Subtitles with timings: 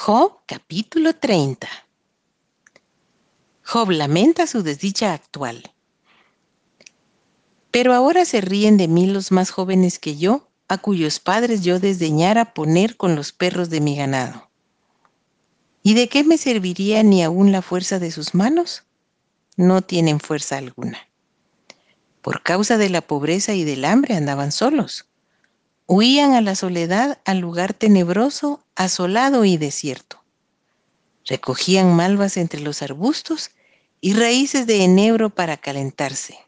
[0.00, 1.66] Job capítulo 30
[3.64, 5.72] Job lamenta su desdicha actual.
[7.72, 11.80] Pero ahora se ríen de mí los más jóvenes que yo, a cuyos padres yo
[11.80, 14.48] desdeñara poner con los perros de mi ganado.
[15.82, 18.84] ¿Y de qué me serviría ni aún la fuerza de sus manos?
[19.56, 21.08] No tienen fuerza alguna.
[22.22, 25.08] Por causa de la pobreza y del hambre andaban solos
[25.90, 30.22] Huían a la soledad, al lugar tenebroso, asolado y desierto.
[31.24, 33.52] Recogían malvas entre los arbustos
[34.02, 36.38] y raíces de enebro para calentarse.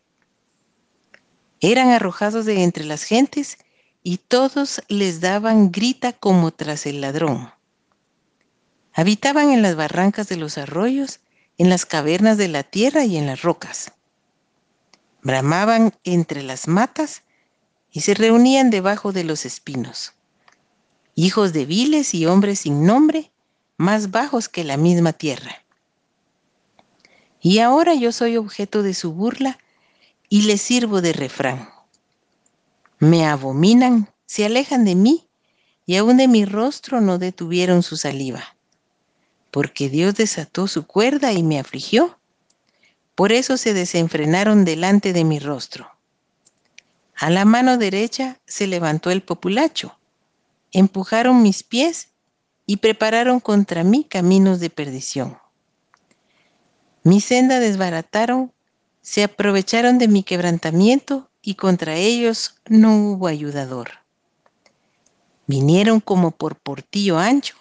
[1.61, 3.57] Eran arrojados de entre las gentes
[4.03, 7.51] y todos les daban grita como tras el ladrón.
[8.93, 11.21] Habitaban en las barrancas de los arroyos,
[11.57, 13.93] en las cavernas de la tierra y en las rocas.
[15.23, 17.23] Bramaban entre las matas
[17.93, 20.13] y se reunían debajo de los espinos.
[21.15, 23.31] Hijos de viles y hombres sin nombre,
[23.77, 25.65] más bajos que la misma tierra.
[27.41, 29.59] Y ahora yo soy objeto de su burla
[30.29, 31.71] y les sirvo de refrán.
[32.99, 35.27] Me abominan, se alejan de mí
[35.87, 38.57] y aún de mi rostro no detuvieron su saliva.
[39.51, 42.19] Porque Dios desató su cuerda y me afligió.
[43.15, 45.91] Por eso se desenfrenaron delante de mi rostro.
[47.21, 49.95] A la mano derecha se levantó el populacho.
[50.73, 52.09] Empujaron mis pies
[52.65, 55.37] y prepararon contra mí caminos de perdición.
[57.03, 58.55] Mi senda desbarataron,
[59.03, 63.91] se aprovecharon de mi quebrantamiento y contra ellos no hubo ayudador.
[65.47, 67.57] Vinieron como por portillo ancho,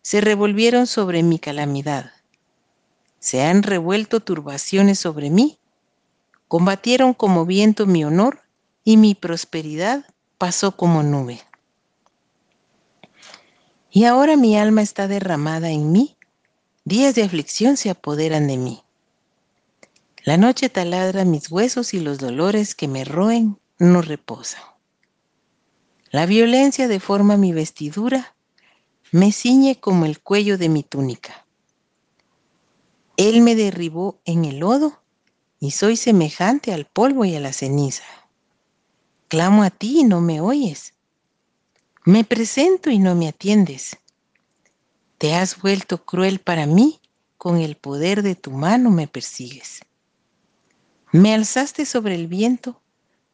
[0.00, 2.12] se revolvieron sobre mi calamidad.
[3.18, 5.58] Se han revuelto turbaciones sobre mí,
[6.46, 8.47] combatieron como viento mi honor
[8.88, 10.06] y mi prosperidad
[10.38, 11.42] pasó como nube.
[13.90, 16.16] Y ahora mi alma está derramada en mí,
[16.86, 18.82] días de aflicción se apoderan de mí.
[20.24, 24.62] La noche taladra mis huesos y los dolores que me roen no reposan.
[26.10, 28.36] La violencia deforma mi vestidura,
[29.12, 31.44] me ciñe como el cuello de mi túnica.
[33.18, 35.02] Él me derribó en el lodo
[35.60, 38.17] y soy semejante al polvo y a la ceniza.
[39.28, 40.94] Clamo a ti y no me oyes.
[42.06, 43.98] Me presento y no me atiendes.
[45.18, 46.98] Te has vuelto cruel para mí,
[47.36, 49.80] con el poder de tu mano me persigues.
[51.12, 52.80] Me alzaste sobre el viento,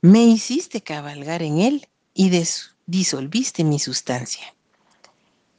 [0.01, 2.31] me hiciste cabalgar en él y
[2.87, 4.53] disolviste mi sustancia.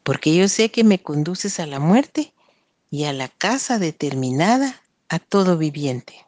[0.04, 2.34] Porque yo sé que me conduces a la muerte
[2.92, 6.25] y a la casa determinada a todo viviente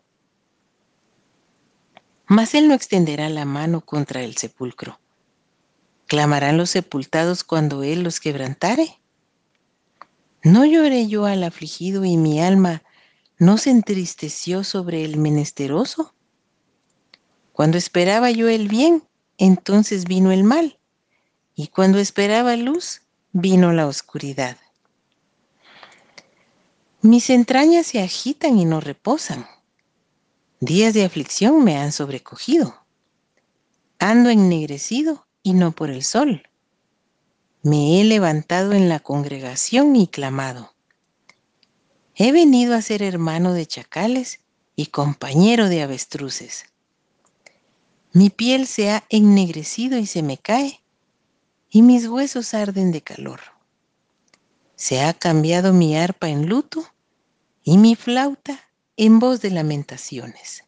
[2.28, 5.00] mas él no extenderá la mano contra el sepulcro.
[6.08, 9.00] ¿Clamarán los sepultados cuando él los quebrantare?
[10.44, 12.84] ¿No lloré yo al afligido y mi alma
[13.40, 16.14] no se entristeció sobre el menesteroso?
[17.54, 19.04] Cuando esperaba yo el bien,
[19.38, 20.80] entonces vino el mal,
[21.56, 23.02] y cuando esperaba luz,
[23.32, 24.58] vino la oscuridad.
[27.02, 29.48] Mis entrañas se agitan y no reposan
[30.60, 32.84] Días de aflicción me han sobrecogido.
[34.00, 36.50] Ando ennegrecido y no por el sol.
[37.62, 40.74] Me he levantado en la congregación y clamado.
[42.16, 44.40] He venido a ser hermano de chacales
[44.76, 46.66] y compañero de avestruces.
[48.12, 50.82] Mi piel se ha ennegrecido y se me cae,
[51.70, 53.42] y mis huesos arden de calor.
[54.76, 56.84] Se ha cambiado mi arpa en luto
[57.64, 58.67] y mi flauta
[59.00, 60.67] en voz de lamentaciones.